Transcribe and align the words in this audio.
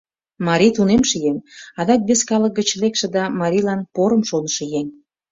Марий 0.47 0.73
тунемше 0.77 1.15
еҥ, 1.29 1.37
адак 1.79 2.01
вес 2.07 2.21
калык 2.29 2.53
гыч 2.59 2.69
лекше 2.81 3.07
да 3.15 3.23
марийлан 3.39 3.81
порым 3.95 4.21
шонышо 4.29 4.63
еҥ. 4.79 4.85